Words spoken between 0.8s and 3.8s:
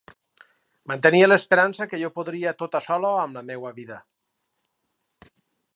Mantenia l'esperança que jo podria tota sola amb la meua